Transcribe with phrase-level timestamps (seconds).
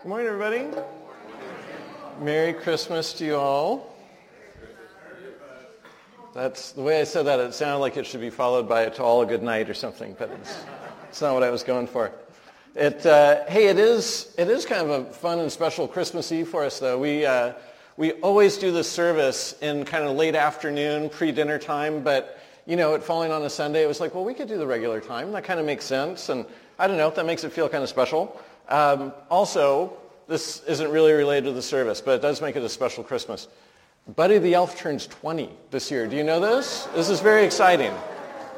[0.00, 0.64] Good morning, everybody.
[2.20, 3.96] Merry Christmas to you all.
[6.32, 7.40] That's the way I said that.
[7.40, 10.14] It sounded like it should be followed by to all a good night or something,
[10.16, 10.62] but it's,
[11.08, 12.12] it's not what I was going for.
[12.76, 16.46] It, uh, hey, it is, it is kind of a fun and special Christmas Eve
[16.46, 16.96] for us, though.
[16.96, 17.54] We, uh,
[17.96, 22.94] we always do this service in kind of late afternoon, pre-dinner time, but, you know,
[22.94, 25.32] it falling on a Sunday, it was like, well, we could do the regular time.
[25.32, 26.46] That kind of makes sense, and
[26.78, 28.40] I don't know, that makes it feel kind of special.
[28.68, 32.68] Um, also, this isn't really related to the service, but it does make it a
[32.68, 33.48] special Christmas.
[34.14, 36.06] Buddy the Elf turns 20 this year.
[36.06, 36.84] Do you know this?
[36.94, 37.92] This is very exciting.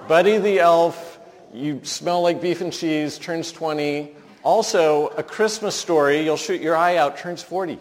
[0.09, 1.19] Buddy the Elf,
[1.53, 4.11] you smell like beef and cheese, turns 20.
[4.43, 7.79] Also, A Christmas Story, you'll shoot your eye out, turns 40.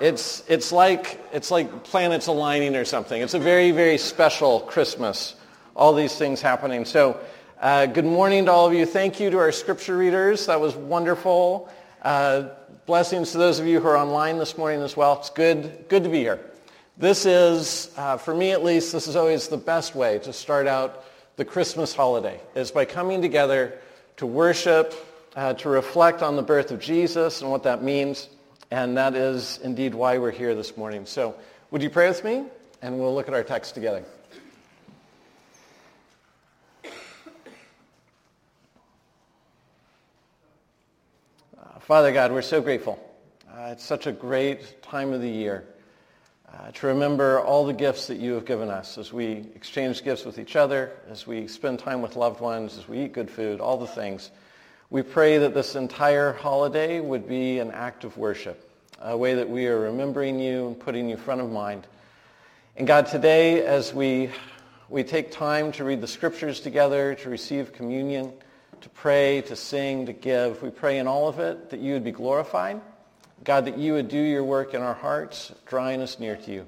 [0.00, 3.20] It's, it's, like, it's like planets aligning or something.
[3.20, 5.34] It's a very, very special Christmas.
[5.76, 6.86] All these things happening.
[6.86, 7.20] So
[7.60, 8.86] uh, good morning to all of you.
[8.86, 10.46] Thank you to our scripture readers.
[10.46, 11.68] That was wonderful.
[12.00, 12.48] Uh,
[12.86, 15.18] blessings to those of you who are online this morning as well.
[15.18, 16.40] It's good, good to be here.
[16.96, 20.66] This is, uh, for me at least, this is always the best way to start
[20.66, 21.04] out
[21.36, 23.78] the Christmas holiday, is by coming together
[24.16, 24.94] to worship,
[25.36, 28.30] uh, to reflect on the birth of Jesus and what that means.
[28.70, 31.04] And that is indeed why we're here this morning.
[31.04, 31.34] So
[31.70, 32.44] would you pray with me?
[32.80, 34.02] And we'll look at our text together.
[41.80, 42.98] Father God, we're so grateful.
[43.50, 45.64] Uh, it's such a great time of the year
[46.52, 50.26] uh, to remember all the gifts that you have given us as we exchange gifts
[50.26, 53.60] with each other, as we spend time with loved ones, as we eat good food,
[53.60, 54.30] all the things.
[54.90, 59.48] We pray that this entire holiday would be an act of worship, a way that
[59.48, 61.86] we are remembering you and putting you front of mind.
[62.76, 64.30] And God, today as we,
[64.90, 68.34] we take time to read the scriptures together, to receive communion,
[68.80, 70.62] to pray, to sing, to give.
[70.62, 72.80] We pray in all of it that you would be glorified.
[73.44, 76.66] God, that you would do your work in our hearts, drawing us near to you.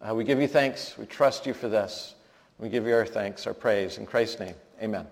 [0.00, 0.96] Uh, we give you thanks.
[0.96, 2.14] We trust you for this.
[2.58, 3.98] We give you our thanks, our praise.
[3.98, 5.06] In Christ's name, amen.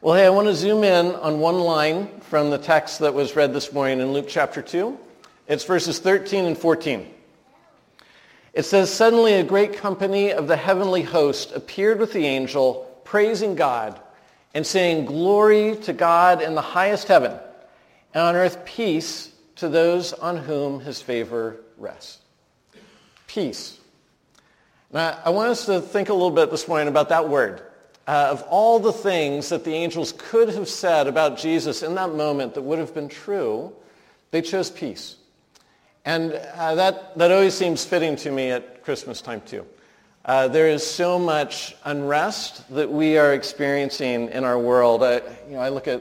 [0.00, 3.36] Well, hey, I want to zoom in on one line from the text that was
[3.36, 4.98] read this morning in Luke chapter 2.
[5.48, 7.08] It's verses 13 and 14.
[8.52, 13.54] It says, Suddenly a great company of the heavenly host appeared with the angel praising
[13.54, 14.00] God
[14.54, 17.32] and saying, Glory to God in the highest heaven,
[18.14, 22.18] and on earth peace to those on whom his favor rests.
[23.26, 23.78] Peace.
[24.92, 27.62] Now, I want us to think a little bit this morning about that word.
[28.06, 32.12] Uh, of all the things that the angels could have said about Jesus in that
[32.14, 33.72] moment that would have been true,
[34.32, 35.16] they chose peace.
[36.04, 39.64] And uh, that, that always seems fitting to me at Christmas time too.
[40.24, 45.02] Uh, there is so much unrest that we are experiencing in our world.
[45.02, 45.16] I,
[45.48, 46.00] you know, I look at,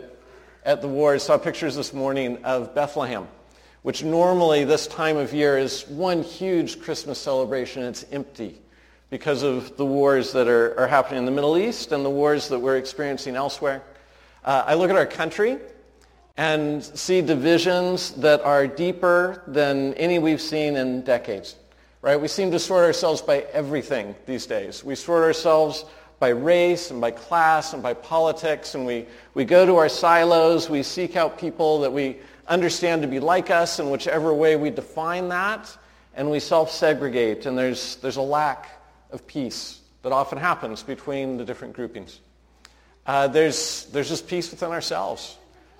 [0.63, 3.27] at the wars, saw pictures this morning of Bethlehem,
[3.81, 7.81] which normally this time of year is one huge Christmas celebration.
[7.81, 8.61] It's empty
[9.09, 12.47] because of the wars that are, are happening in the Middle East and the wars
[12.49, 13.81] that we're experiencing elsewhere.
[14.45, 15.57] Uh, I look at our country
[16.37, 21.55] and see divisions that are deeper than any we've seen in decades
[22.01, 22.19] right?
[22.19, 24.83] We seem to sort ourselves by everything these days.
[24.83, 25.85] We sort ourselves
[26.19, 30.69] by race and by class and by politics, and we, we go to our silos.
[30.69, 32.17] We seek out people that we
[32.47, 35.75] understand to be like us in whichever way we define that,
[36.15, 38.69] and we self-segregate, and there's, there's a lack
[39.11, 42.19] of peace that often happens between the different groupings.
[43.05, 45.37] Uh, there's, there's just peace within ourselves,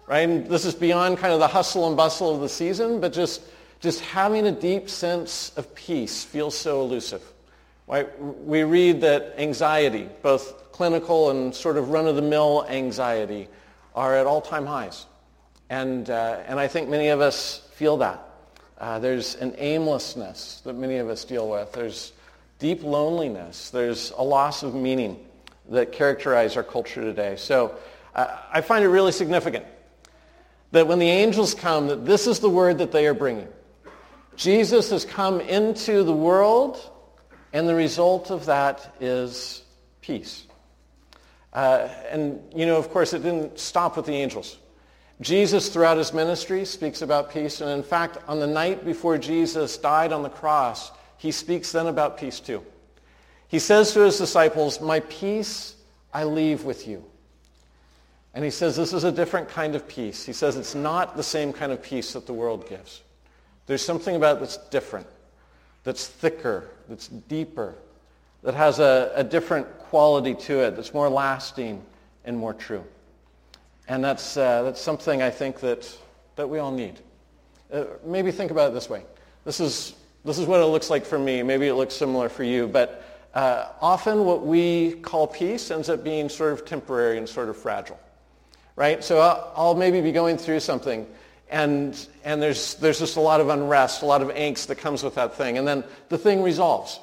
[0.08, 0.28] right?
[0.28, 3.42] And this is beyond kind of the hustle and bustle of the season, but just
[3.82, 7.24] just having a deep sense of peace feels so elusive.
[7.88, 13.50] We read that anxiety, both clinical and sort of run-of-the-mill anxiety,
[13.94, 15.06] are at all-time highs.
[15.70, 18.24] And, uh, and I think many of us feel that.
[18.78, 21.72] Uh, there's an aimlessness that many of us deal with.
[21.74, 22.14] There's
[22.60, 23.70] deep loneliness.
[23.72, 25.20] There's a loss of meaning
[25.70, 27.36] that characterize our culture today.
[27.36, 27.76] So
[28.16, 29.66] uh, I find it really significant
[30.72, 33.48] that when the angels come, that this is the word that they are bringing.
[34.42, 36.90] Jesus has come into the world,
[37.54, 39.62] and the result of that is
[40.02, 40.48] peace.
[41.54, 44.58] Uh, and, you know, of course, it didn't stop with the angels.
[45.22, 47.62] Jesus, throughout his ministry, speaks about peace.
[47.62, 51.86] And in fact, on the night before Jesus died on the cross, he speaks then
[51.86, 52.66] about peace too.
[53.48, 55.76] He says to his disciples, my peace
[56.12, 57.06] I leave with you.
[58.34, 60.26] And he says this is a different kind of peace.
[60.26, 63.04] He says it's not the same kind of peace that the world gives.
[63.66, 65.08] There's something about that's different,
[65.84, 67.76] that's thicker, that's deeper,
[68.44, 71.82] that has a, a different quality to it, that's more lasting
[72.26, 72.84] and more true.
[73.88, 75.98] And that's, uh, that's something I think that,
[76.36, 77.00] that we all need.
[77.72, 79.04] Uh, maybe think about it this way.
[79.46, 81.44] This is, this is what it looks like for me.
[81.44, 82.68] Maybe it looks similar for you.
[82.68, 83.04] But
[83.34, 87.58] uh, often what we call peace ends up being sort of temporary and sort of
[87.58, 88.00] fragile.
[88.76, 89.04] Right?
[89.04, 91.08] So I'll, I'll maybe be going through something
[91.52, 95.04] and, and there's, there's just a lot of unrest, a lot of angst that comes
[95.04, 95.58] with that thing.
[95.58, 97.00] And then the thing resolves.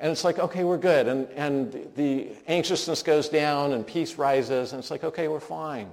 [0.00, 1.06] And it's like, okay, we're good.
[1.06, 4.72] And, and the anxiousness goes down and peace rises.
[4.72, 5.90] And it's like, okay, we're fine.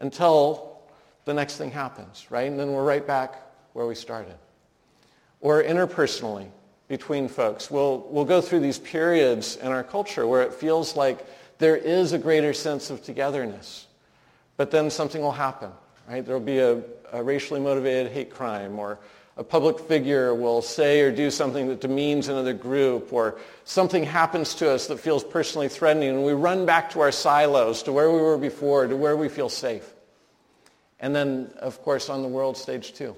[0.00, 0.80] Until
[1.24, 2.50] the next thing happens, right?
[2.50, 3.36] And then we're right back
[3.72, 4.34] where we started.
[5.40, 6.48] Or interpersonally,
[6.92, 7.70] between folks.
[7.70, 11.26] We'll, we'll go through these periods in our culture where it feels like
[11.58, 13.86] there is a greater sense of togetherness.
[14.58, 15.70] But then something will happen,
[16.08, 16.24] right?
[16.24, 16.82] There will be a,
[17.12, 18.98] a racially motivated hate crime or
[19.36, 24.54] a public figure will say or do something that demeans another group or something happens
[24.56, 28.10] to us that feels personally threatening and we run back to our silos, to where
[28.10, 29.88] we were before, to where we feel safe.
[31.00, 33.16] And then, of course, on the world stage too.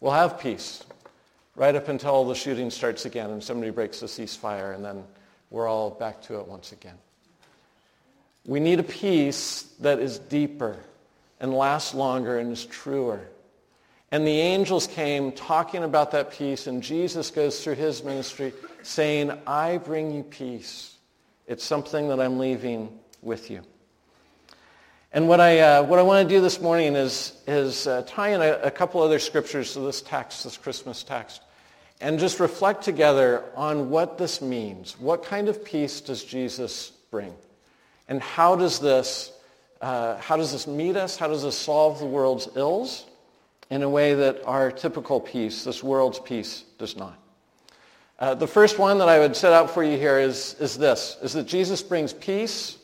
[0.00, 0.84] We'll have peace
[1.56, 5.02] right up until the shooting starts again and somebody breaks the ceasefire and then
[5.50, 6.94] we're all back to it once again.
[8.44, 10.78] We need a peace that is deeper
[11.40, 13.28] and lasts longer and is truer.
[14.10, 19.32] And the angels came talking about that peace, and Jesus goes through his ministry saying,
[19.46, 20.96] I bring you peace.
[21.46, 23.62] It's something that I'm leaving with you.
[25.12, 28.28] And what I, uh, what I want to do this morning is, is uh, tie
[28.28, 31.42] in a, a couple other scriptures to this text, this Christmas text,
[32.00, 34.98] and just reflect together on what this means.
[35.00, 37.34] What kind of peace does Jesus bring?
[38.06, 39.32] And how does this
[39.80, 41.16] uh, how does this meet us?
[41.16, 43.06] How does this solve the world's ills
[43.70, 47.18] in a way that our typical peace, this world's peace, does not?
[48.18, 51.16] Uh, the first one that I would set out for you here is, is this,
[51.22, 52.76] is that Jesus brings peace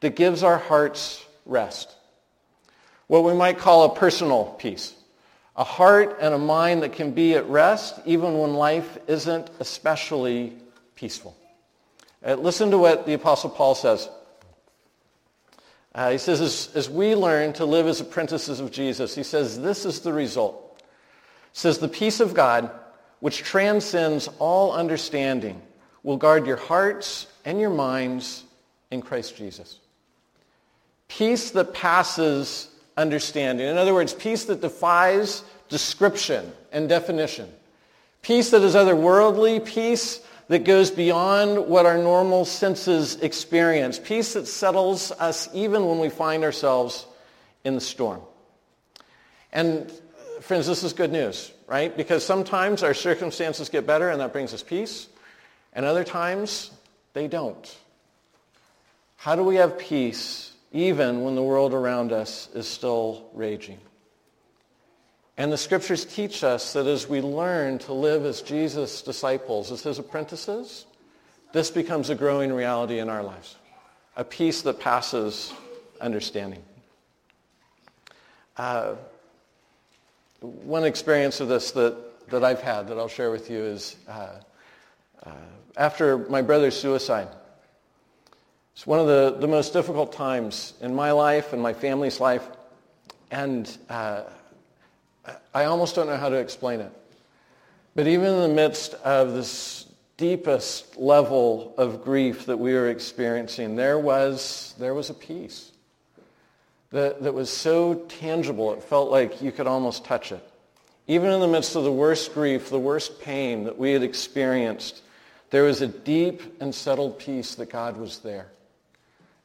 [0.00, 1.94] that gives our hearts rest.
[3.08, 4.94] What we might call a personal peace.
[5.56, 10.52] A heart and a mind that can be at rest even when life isn't especially
[10.94, 11.36] peaceful.
[12.24, 14.08] Uh, listen to what the Apostle Paul says.
[15.94, 19.60] Uh, he says, as, as we learn to live as apprentices of Jesus, he says,
[19.60, 20.80] this is the result.
[21.52, 22.70] He says, the peace of God,
[23.20, 25.60] which transcends all understanding,
[26.02, 28.44] will guard your hearts and your minds
[28.90, 29.78] in Christ Jesus.
[31.08, 33.66] Peace that passes understanding.
[33.66, 37.48] In other words, peace that defies description and definition.
[38.22, 43.98] Peace that is otherworldly, peace that goes beyond what our normal senses experience.
[43.98, 47.06] Peace that settles us even when we find ourselves
[47.64, 48.20] in the storm.
[49.52, 49.92] And
[50.40, 51.94] friends, this is good news, right?
[51.94, 55.08] Because sometimes our circumstances get better and that brings us peace.
[55.74, 56.70] And other times
[57.12, 57.76] they don't.
[59.16, 63.78] How do we have peace even when the world around us is still raging?
[65.38, 69.84] And the scriptures teach us that as we learn to live as Jesus' disciples, as
[69.84, 70.84] his apprentices,
[71.52, 73.54] this becomes a growing reality in our lives.
[74.16, 75.54] A peace that passes
[76.00, 76.60] understanding.
[78.56, 78.96] Uh,
[80.40, 84.30] one experience of this that, that I've had that I'll share with you is uh,
[85.24, 85.30] uh,
[85.76, 87.28] after my brother's suicide.
[88.72, 92.46] It's one of the, the most difficult times in my life and my family's life.
[93.30, 94.22] And uh,
[95.54, 96.92] I almost don't know how to explain it.
[97.94, 103.76] But even in the midst of this deepest level of grief that we were experiencing,
[103.76, 105.72] there was, there was a peace
[106.90, 110.46] that, that was so tangible it felt like you could almost touch it.
[111.06, 115.02] Even in the midst of the worst grief, the worst pain that we had experienced,
[115.50, 118.48] there was a deep and settled peace that God was there.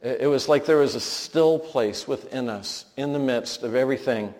[0.02, 4.34] It was like there was a still place within us in the midst of everything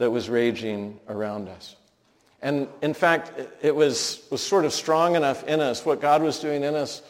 [0.00, 1.76] that was raging around us.
[2.40, 5.84] And in fact, it was, was sort of strong enough in us.
[5.84, 7.02] What God was doing in us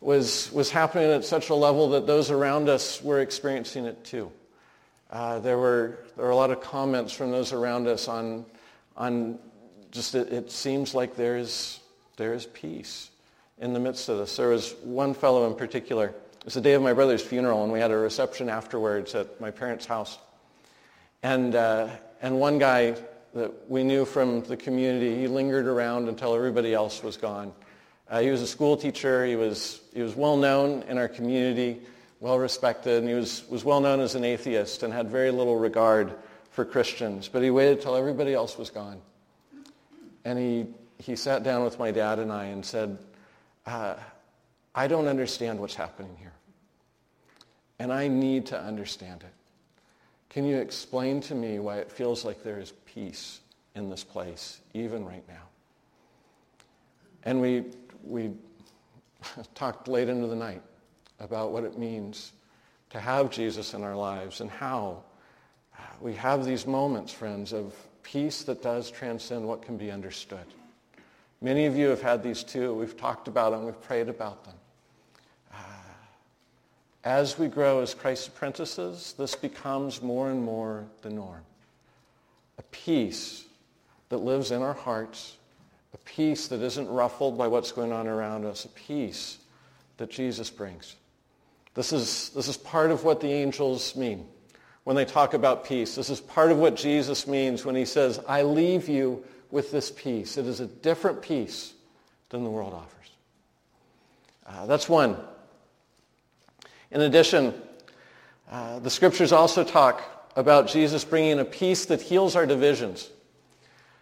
[0.00, 4.30] was, was happening at such a level that those around us were experiencing it too.
[5.10, 8.46] Uh, there, were, there were a lot of comments from those around us on,
[8.96, 9.36] on
[9.90, 11.80] just it, it seems like there is,
[12.16, 13.10] there is peace
[13.58, 14.36] in the midst of this.
[14.36, 16.06] There was one fellow in particular.
[16.06, 19.40] It was the day of my brother's funeral, and we had a reception afterwards at
[19.40, 20.16] my parents' house.
[21.24, 21.88] And, uh,
[22.20, 22.96] and one guy
[23.34, 27.52] that we knew from the community, he lingered around until everybody else was gone.
[28.08, 29.24] Uh, he was a school teacher.
[29.24, 31.80] He was, he was well known in our community,
[32.18, 35.56] well respected, and he was, was well known as an atheist and had very little
[35.56, 36.12] regard
[36.50, 37.28] for Christians.
[37.28, 39.00] But he waited till everybody else was gone.
[40.24, 40.66] And he,
[40.98, 42.98] he sat down with my dad and I and said,
[43.64, 43.94] uh,
[44.74, 46.32] I don't understand what's happening here.
[47.78, 49.32] And I need to understand it.
[50.30, 53.40] Can you explain to me why it feels like there is peace
[53.74, 55.42] in this place, even right now?
[57.24, 57.64] And we,
[58.04, 58.32] we
[59.54, 60.62] talked late into the night
[61.18, 62.32] about what it means
[62.90, 65.02] to have Jesus in our lives and how
[66.00, 70.46] we have these moments, friends, of peace that does transcend what can be understood.
[71.40, 72.74] Many of you have had these too.
[72.74, 73.64] We've talked about them.
[73.64, 74.54] We've prayed about them.
[77.04, 81.42] As we grow as Christ's apprentices, this becomes more and more the norm.
[82.58, 83.44] A peace
[84.10, 85.36] that lives in our hearts,
[85.94, 89.38] a peace that isn't ruffled by what's going on around us, a peace
[89.96, 90.96] that Jesus brings.
[91.74, 94.26] This is, this is part of what the angels mean
[94.84, 95.94] when they talk about peace.
[95.94, 99.90] This is part of what Jesus means when he says, I leave you with this
[99.90, 100.36] peace.
[100.36, 101.72] It is a different peace
[102.28, 103.10] than the world offers.
[104.46, 105.16] Uh, that's one.
[106.90, 107.54] In addition,
[108.50, 110.02] uh, the scriptures also talk
[110.36, 113.08] about Jesus bringing a peace that heals our divisions.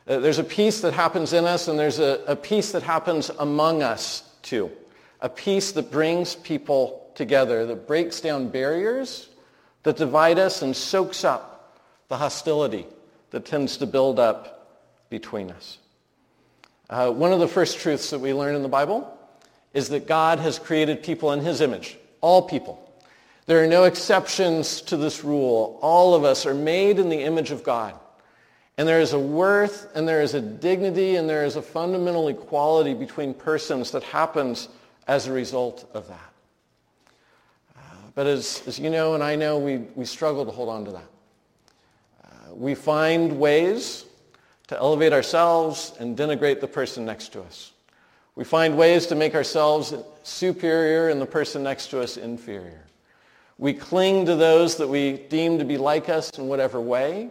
[0.07, 3.31] Uh, there's a peace that happens in us, and there's a, a peace that happens
[3.39, 4.71] among us too.
[5.21, 9.29] A peace that brings people together, that breaks down barriers
[9.83, 12.87] that divide us and soaks up the hostility
[13.31, 15.79] that tends to build up between us.
[16.91, 19.19] Uh, one of the first truths that we learn in the Bible
[19.75, 22.85] is that God has created people in his image, all people.
[23.47, 25.79] There are no exceptions to this rule.
[25.81, 27.99] All of us are made in the image of God.
[28.77, 32.29] And there is a worth and there is a dignity and there is a fundamental
[32.29, 34.69] equality between persons that happens
[35.07, 36.29] as a result of that.
[38.19, 40.91] But as, as you know and I know, we, we struggle to hold on to
[40.91, 41.09] that.
[42.25, 44.07] Uh, we find ways
[44.67, 47.71] to elevate ourselves and denigrate the person next to us.
[48.39, 49.93] We find ways to make ourselves
[50.23, 52.85] superior and the person next to us inferior.
[53.59, 57.31] We cling to those that we deem to be like us in whatever way,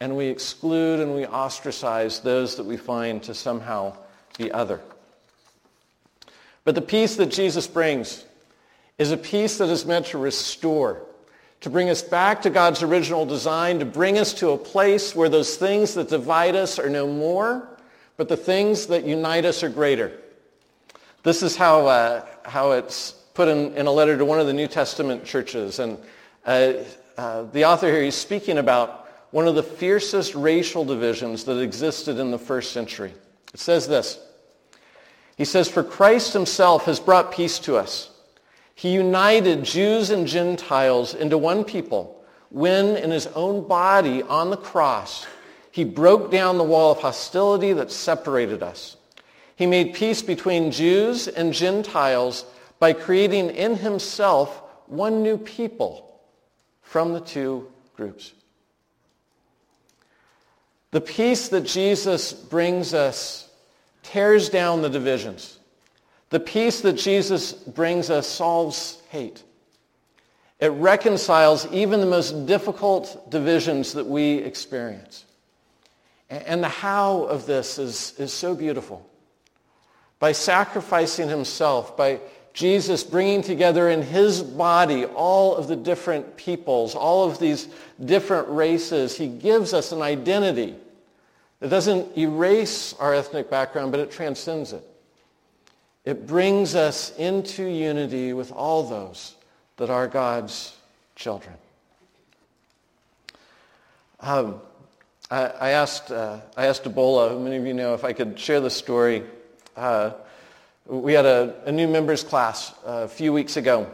[0.00, 3.98] and we exclude and we ostracize those that we find to somehow
[4.38, 4.80] be other.
[6.64, 8.24] But the peace that Jesus brings
[8.96, 11.02] is a peace that is meant to restore,
[11.60, 15.28] to bring us back to God's original design, to bring us to a place where
[15.28, 17.68] those things that divide us are no more,
[18.16, 20.12] but the things that unite us are greater.
[21.22, 24.52] This is how, uh, how it's put in, in a letter to one of the
[24.52, 25.78] New Testament churches.
[25.78, 25.98] And
[26.44, 26.74] uh,
[27.16, 32.18] uh, the author here is speaking about one of the fiercest racial divisions that existed
[32.18, 33.12] in the first century.
[33.52, 34.18] It says this.
[35.36, 38.10] He says, For Christ himself has brought peace to us
[38.74, 44.56] he united Jews and Gentiles into one people when in his own body on the
[44.56, 45.26] cross,
[45.74, 48.96] he broke down the wall of hostility that separated us.
[49.56, 52.44] He made peace between Jews and Gentiles
[52.78, 56.20] by creating in himself one new people
[56.80, 57.66] from the two
[57.96, 58.32] groups.
[60.92, 63.50] The peace that Jesus brings us
[64.04, 65.58] tears down the divisions.
[66.30, 69.42] The peace that Jesus brings us solves hate.
[70.60, 75.24] It reconciles even the most difficult divisions that we experience.
[76.34, 79.08] And the how of this is, is so beautiful.
[80.18, 82.20] By sacrificing himself, by
[82.52, 87.68] Jesus bringing together in his body all of the different peoples, all of these
[88.04, 90.74] different races, he gives us an identity
[91.60, 94.84] that doesn't erase our ethnic background, but it transcends it.
[96.04, 99.34] It brings us into unity with all those
[99.76, 100.76] that are God's
[101.16, 101.54] children.
[104.20, 104.60] Um,
[105.30, 108.60] I, I, asked, uh, I asked Debola, many of you know, if I could share
[108.60, 109.22] the story.
[109.74, 110.12] Uh,
[110.86, 113.90] we had a, a, new members class uh, a few weeks ago.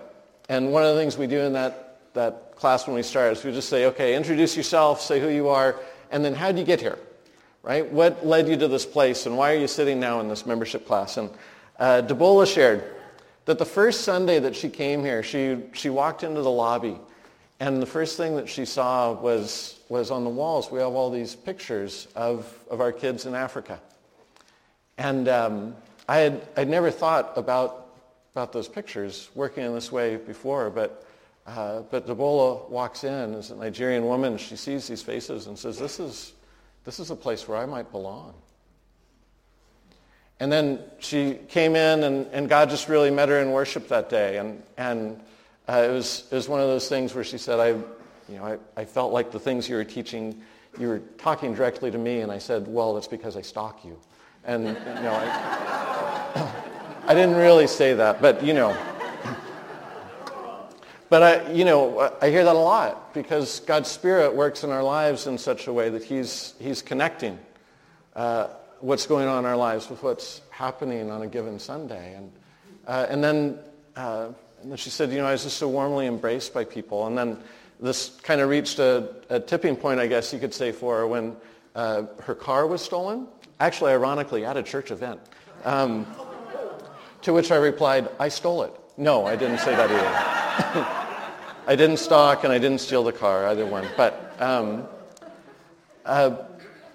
[0.48, 3.44] And one of the things we do in that, that class when we start is
[3.44, 5.78] we just say, okay, introduce yourself, say who you are,
[6.10, 6.98] and then how did you get here?
[7.62, 7.90] Right?
[7.90, 10.86] What led you to this place, and why are you sitting now in this membership
[10.86, 11.16] class?
[11.16, 11.30] And
[11.78, 12.82] uh, Debola shared
[13.44, 16.98] that the first Sunday that she came here, she, she walked into the lobby,
[17.60, 21.10] and the first thing that she saw was, was on the walls, we have all
[21.10, 23.80] these pictures of, of our kids in Africa.
[24.96, 25.76] And um,
[26.08, 27.88] I had I'd never thought about,
[28.32, 31.04] about those pictures working in this way before, but,
[31.44, 34.38] uh, but Debola walks in as a Nigerian woman.
[34.38, 36.34] She sees these faces and says, this is,
[36.84, 38.34] this is a place where I might belong.
[40.38, 44.08] And then she came in, and, and God just really met her in worship that
[44.08, 44.38] day.
[44.38, 45.20] And, and
[45.68, 47.76] uh, it, was, it was one of those things where she said, I,
[48.30, 50.40] you know, I, I felt like the things you were teaching,
[50.78, 52.20] you were talking directly to me.
[52.20, 53.98] And I said, well, that's because I stalk you.
[54.44, 56.52] And, you know, I,
[57.06, 58.76] I didn't really say that, but, you know.
[61.08, 64.82] but I, you know, I hear that a lot because God's Spirit works in our
[64.82, 67.38] lives in such a way that He's, he's connecting
[68.14, 68.48] uh,
[68.80, 72.14] what's going on in our lives with what's happening on a given Sunday.
[72.14, 72.32] And,
[72.86, 73.58] uh, and, then,
[73.96, 74.28] uh,
[74.62, 77.06] and then she said, you know, I was just so warmly embraced by people.
[77.06, 77.38] And then
[77.80, 81.06] this kind of reached a, a tipping point, I guess you could say, for her
[81.06, 81.36] when
[81.74, 83.26] uh, her car was stolen.
[83.58, 85.20] Actually, ironically, at a church event.
[85.64, 86.06] Um,
[87.22, 88.72] to which I replied, I stole it.
[88.96, 90.86] No, I didn't say that either.
[91.66, 93.86] I didn't stalk and I didn't steal the car, either one.
[93.96, 94.88] But, um,
[96.04, 96.36] uh,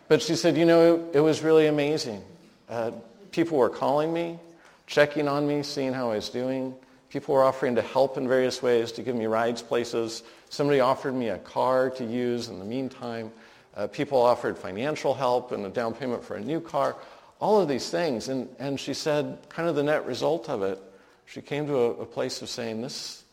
[0.08, 2.24] but she said, you know, it, it was really amazing.
[2.70, 2.92] Uh,
[3.32, 4.40] people were calling me,
[4.88, 6.76] checking on me, seeing how I was doing.
[7.10, 10.24] People were offering to help in various ways, to give me rides places.
[10.50, 13.32] Somebody offered me a car to use in the meantime.
[13.76, 16.96] Uh, people offered financial help and a down payment for a new car.
[17.40, 18.30] All of these things.
[18.30, 20.82] And, and she said, kind of the net result of it,
[21.26, 23.24] she came to a, a place of saying, this,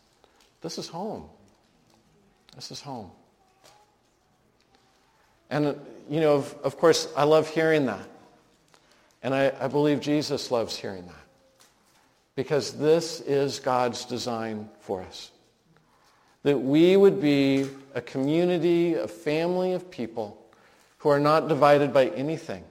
[0.60, 1.28] this is home.
[2.54, 3.10] This is home.
[5.50, 8.08] And, you know, of, of course, I love hearing that.
[9.22, 11.21] And I, I believe Jesus loves hearing that.
[12.34, 15.30] Because this is God's design for us.
[16.44, 20.38] That we would be a community, a family of people
[20.98, 22.64] who are not divided by anything.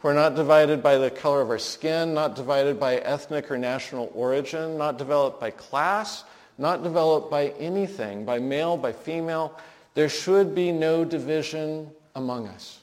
[0.00, 3.58] Who are not divided by the color of our skin, not divided by ethnic or
[3.58, 6.24] national origin, not developed by class,
[6.58, 9.58] not developed by anything, by male, by female.
[9.94, 12.80] There should be no division among us.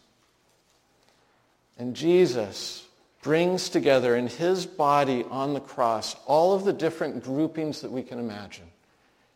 [1.77, 2.82] And Jesus
[3.23, 8.03] brings together in his body on the cross all of the different groupings that we
[8.03, 8.65] can imagine.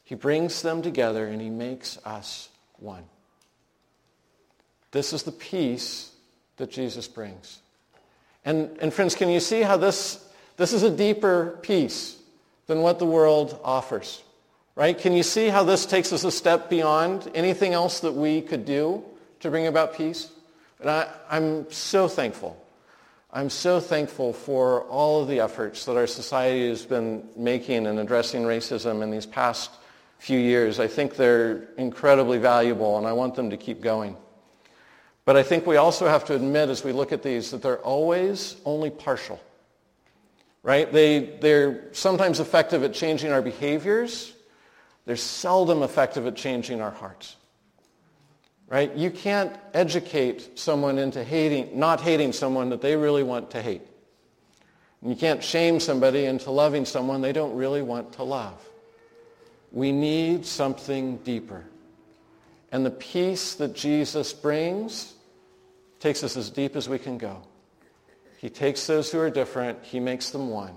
[0.04, 3.04] He brings them together and he makes us one.
[4.92, 6.12] This is the peace
[6.58, 7.60] that Jesus brings.
[8.46, 10.24] And, and friends, can you see how this,
[10.58, 12.18] this is a deeper peace
[12.68, 14.22] than what the world offers?
[14.76, 14.98] Right?
[14.98, 18.66] Can you see how this takes us a step beyond anything else that we could
[18.66, 19.04] do
[19.40, 20.30] to bring about peace?
[20.80, 22.62] And I, I'm so thankful
[23.32, 28.00] I'm so thankful for all of the efforts that our society has been making in
[28.00, 29.70] addressing racism in these past
[30.18, 30.80] few years.
[30.80, 34.16] I think they're incredibly valuable, and I want them to keep going.
[35.26, 37.80] But I think we also have to admit as we look at these that they're
[37.80, 39.42] always only partial.
[40.64, 40.92] Right?
[40.92, 44.34] They, they're sometimes effective at changing our behaviors.
[45.06, 47.36] They're seldom effective at changing our hearts
[48.68, 48.94] right?
[48.96, 53.82] You can't educate someone into hating, not hating someone that they really want to hate.
[55.02, 58.62] And you can't shame somebody into loving someone they don't really want to love.
[59.72, 61.64] We need something deeper.
[62.72, 65.14] And the peace that Jesus brings
[66.00, 67.42] takes us as deep as we can go.
[68.38, 70.76] He takes those who are different, he makes them one.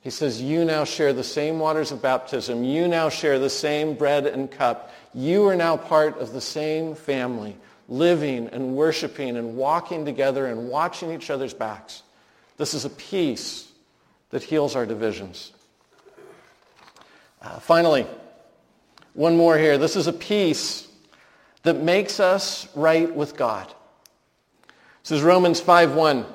[0.00, 2.62] He says, you now share the same waters of baptism.
[2.64, 4.92] You now share the same bread and cup.
[5.12, 7.56] You are now part of the same family,
[7.88, 12.02] living and worshiping and walking together and watching each other's backs.
[12.56, 13.70] This is a peace
[14.30, 15.52] that heals our divisions.
[17.42, 18.06] Uh, finally,
[19.14, 19.78] one more here.
[19.78, 20.86] This is a peace
[21.62, 23.72] that makes us right with God.
[25.02, 26.26] This is Romans 5.1.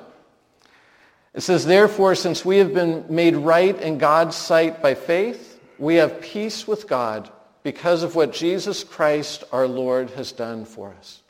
[1.34, 5.96] It says, Therefore, since we have been made right in God's sight by faith, we
[5.96, 7.30] have peace with God
[7.64, 11.20] because of what Jesus Christ our Lord has done for us.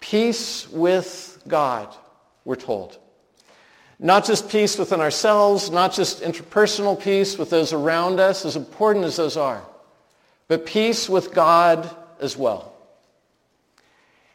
[0.00, 1.94] Peace with God,
[2.44, 2.98] we're told.
[3.98, 9.04] Not just peace within ourselves, not just interpersonal peace with those around us, as important
[9.04, 9.62] as those are,
[10.48, 12.72] but peace with God as well.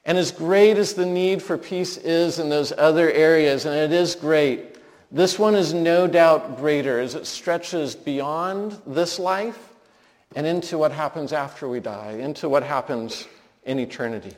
[0.06, 3.91] And as great as the need for peace is in those other areas, and it
[3.91, 4.76] is great,
[5.12, 9.74] this one is no doubt greater as it stretches beyond this life
[10.36, 13.28] and into what happens after we die, into what happens
[13.63, 14.34] in eternity.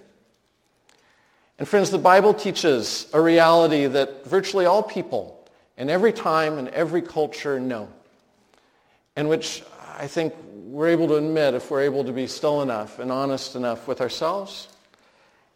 [1.59, 6.69] And friends, the Bible teaches a reality that virtually all people in every time and
[6.69, 7.89] every culture know,
[9.15, 9.63] and which
[9.97, 13.55] I think we're able to admit if we're able to be still enough and honest
[13.55, 14.67] enough with ourselves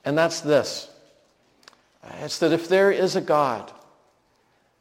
[0.06, 0.90] and that's this.
[2.22, 3.72] It's that if there is a God,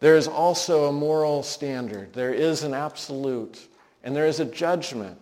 [0.00, 2.12] there is also a moral standard.
[2.14, 3.60] There is an absolute.
[4.02, 5.18] And there is a judgment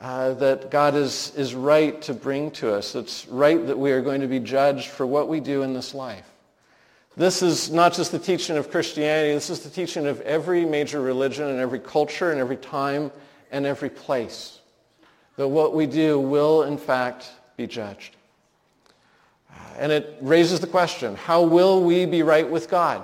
[0.00, 2.94] uh, that God is, is right to bring to us.
[2.94, 5.94] It's right that we are going to be judged for what we do in this
[5.94, 6.26] life.
[7.16, 9.34] This is not just the teaching of Christianity.
[9.34, 13.10] This is the teaching of every major religion and every culture and every time
[13.50, 14.60] and every place.
[15.36, 18.16] That what we do will, in fact, be judged.
[19.78, 23.02] And it raises the question, how will we be right with God?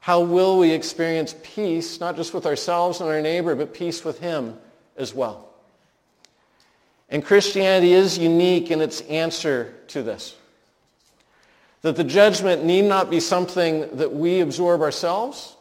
[0.00, 4.18] How will we experience peace, not just with ourselves and our neighbor, but peace with
[4.18, 4.58] him
[4.96, 5.48] as well?
[7.08, 10.36] And Christianity is unique in its answer to this.
[11.82, 15.56] That the judgment need not be something that we absorb ourselves,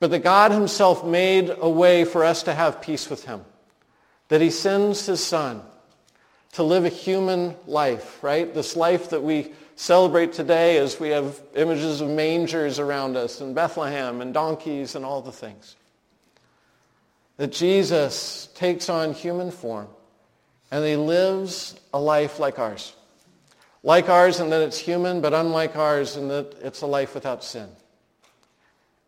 [0.00, 3.44] but that God himself made a way for us to have peace with him.
[4.28, 5.62] That he sends his son
[6.52, 8.52] to live a human life, right?
[8.52, 13.54] This life that we celebrate today as we have images of mangers around us and
[13.54, 15.76] Bethlehem and donkeys and all the things.
[17.36, 19.88] That Jesus takes on human form
[20.70, 22.94] and he lives a life like ours.
[23.82, 27.42] Like ours in that it's human, but unlike ours in that it's a life without
[27.42, 27.68] sin.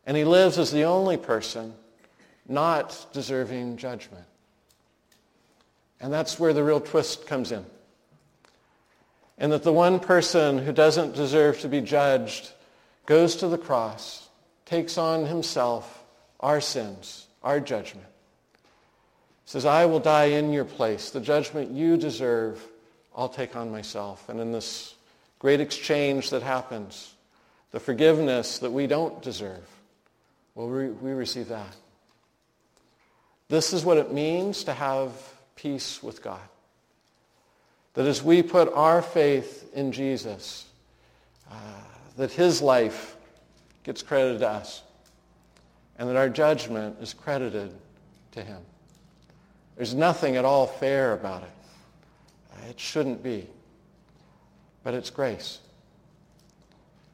[0.06, 1.74] And he lives as the only person
[2.46, 4.26] not deserving judgment.
[6.00, 7.64] And that's where the real twist comes in.
[9.38, 12.52] And that the one person who doesn't deserve to be judged
[13.06, 14.28] goes to the cross,
[14.64, 16.04] takes on himself
[16.40, 18.06] our sins, our judgment.
[19.44, 21.10] Says, I will die in your place.
[21.10, 22.64] The judgment you deserve,
[23.14, 24.28] I'll take on myself.
[24.28, 24.94] And in this
[25.38, 27.14] great exchange that happens,
[27.70, 29.66] the forgiveness that we don't deserve,
[30.54, 31.76] well, we, we receive that.
[33.48, 35.12] This is what it means to have
[35.56, 36.40] peace with God.
[37.94, 40.66] That as we put our faith in Jesus,
[41.50, 41.54] uh,
[42.16, 43.16] that his life
[43.84, 44.82] gets credited to us
[45.98, 47.72] and that our judgment is credited
[48.32, 48.60] to him.
[49.76, 51.50] There's nothing at all fair about it.
[52.70, 53.46] It shouldn't be.
[54.82, 55.60] But it's grace.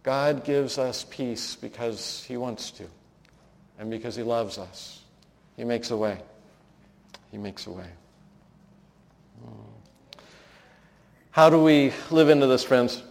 [0.02, 2.86] God gives us peace because he wants to
[3.78, 5.02] and because he loves us.
[5.56, 6.18] He makes a way.
[7.30, 7.88] He makes a way.
[11.32, 13.04] How do we live into this, friends?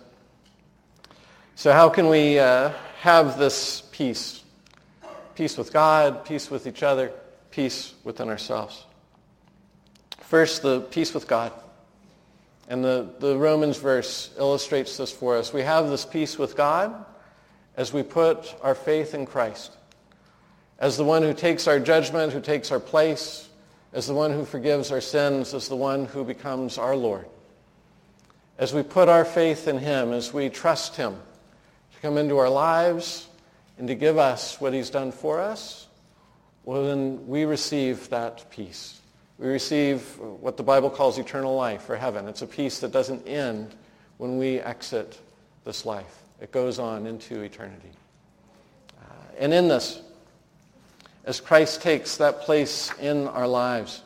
[1.55, 4.43] So how can we uh, have this peace?
[5.35, 7.13] Peace with God, peace with each other,
[7.49, 8.83] peace within ourselves.
[10.19, 11.53] First, the peace with God.
[12.67, 15.53] And the, the Romans verse illustrates this for us.
[15.53, 17.05] We have this peace with God
[17.77, 19.77] as we put our faith in Christ.
[20.77, 23.47] As the one who takes our judgment, who takes our place,
[23.93, 27.25] as the one who forgives our sins, as the one who becomes our Lord.
[28.59, 31.15] As we put our faith in him, as we trust him
[31.93, 33.25] to come into our lives
[33.77, 35.87] and to give us what he's done for us,
[36.65, 38.99] well, then we receive that peace.
[39.37, 42.27] We receive what the Bible calls eternal life or heaven.
[42.27, 43.73] It's a peace that doesn't end
[44.17, 45.17] when we exit
[45.63, 46.23] this life.
[46.41, 47.91] It goes on into eternity.
[49.01, 49.05] Uh,
[49.39, 50.01] and in this,
[51.23, 54.01] as Christ takes that place in our lives.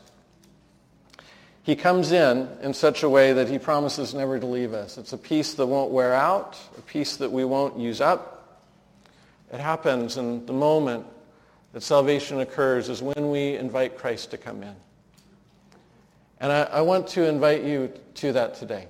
[1.64, 4.98] He comes in in such a way that he promises never to leave us.
[4.98, 8.60] It's a peace that won't wear out, a peace that we won't use up.
[9.50, 11.06] It happens in the moment
[11.72, 14.74] that salvation occurs is when we invite Christ to come in.
[16.38, 18.86] And I, I want to invite you to that today.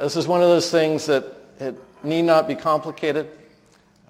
[0.00, 1.24] This is one of those things that
[1.60, 3.28] it need not be complicated.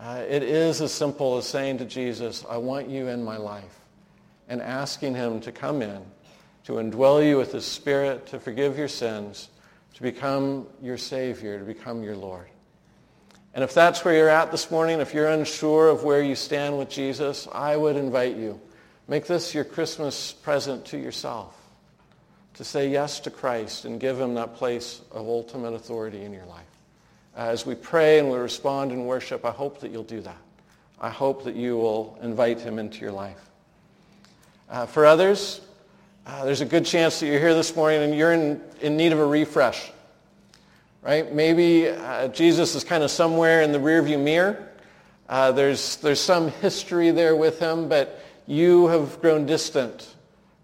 [0.01, 3.81] Uh, it is as simple as saying to Jesus, I want you in my life,
[4.49, 6.03] and asking him to come in,
[6.65, 9.49] to indwell you with his spirit, to forgive your sins,
[9.95, 12.47] to become your Savior, to become your Lord.
[13.55, 16.79] And if that's where you're at this morning, if you're unsure of where you stand
[16.79, 18.61] with Jesus, I would invite you.
[19.09, 21.55] Make this your Christmas present to yourself,
[22.55, 26.47] to say yes to Christ and give him that place of ultimate authority in your
[26.47, 26.67] life
[27.35, 30.37] as we pray and we respond in worship, I hope that you'll do that.
[31.01, 33.51] I hope that you will invite him into your life.
[34.69, 35.61] Uh, for others,
[36.27, 39.13] uh, there's a good chance that you're here this morning and you're in, in need
[39.13, 39.91] of a refresh.
[41.03, 41.33] Right?
[41.33, 44.69] Maybe uh, Jesus is kind of somewhere in the rearview mirror.
[45.29, 50.15] Uh, there's, there's some history there with him, but you have grown distant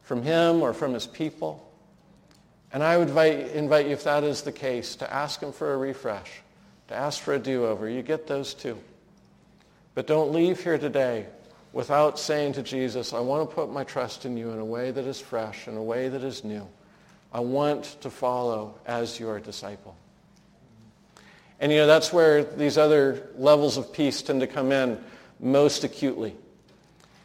[0.02, 1.64] from him or from his people.
[2.72, 5.74] And I would invite, invite you, if that is the case, to ask him for
[5.74, 6.30] a refresh
[6.88, 7.88] to ask for a do-over.
[7.88, 8.78] You get those too.
[9.94, 11.26] But don't leave here today
[11.72, 14.90] without saying to Jesus, I want to put my trust in you in a way
[14.90, 16.66] that is fresh, in a way that is new.
[17.32, 19.96] I want to follow as your disciple.
[21.60, 24.98] And you know, that's where these other levels of peace tend to come in
[25.40, 26.34] most acutely.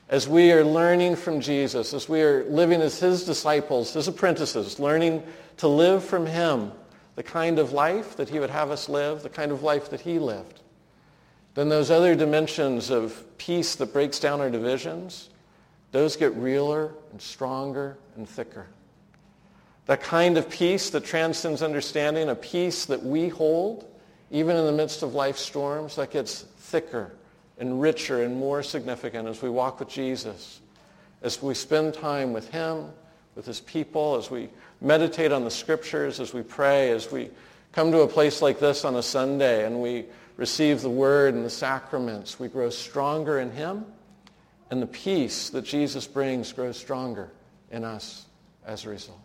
[0.09, 4.79] As we are learning from Jesus, as we are living as his disciples, his apprentices,
[4.79, 5.23] learning
[5.57, 6.71] to live from him,
[7.15, 10.01] the kind of life that he would have us live, the kind of life that
[10.01, 10.61] he lived,
[11.55, 15.29] then those other dimensions of peace that breaks down our divisions,
[15.91, 18.67] those get realer and stronger and thicker.
[19.85, 23.85] That kind of peace that transcends understanding, a peace that we hold,
[24.31, 27.11] even in the midst of life's storms, that gets thicker
[27.59, 30.61] and richer and more significant as we walk with Jesus,
[31.21, 32.89] as we spend time with him,
[33.35, 34.49] with his people, as we
[34.81, 37.29] meditate on the scriptures, as we pray, as we
[37.71, 40.05] come to a place like this on a Sunday and we
[40.37, 43.85] receive the word and the sacraments, we grow stronger in him
[44.71, 47.31] and the peace that Jesus brings grows stronger
[47.71, 48.25] in us
[48.65, 49.19] as a result.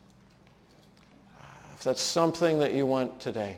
[1.75, 3.57] If that's something that you want today,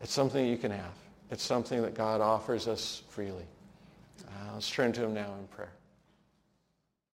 [0.00, 0.92] it's something you can have.
[1.30, 3.46] It's something that God offers us freely.
[4.26, 5.72] Uh, let's turn to him now in prayer.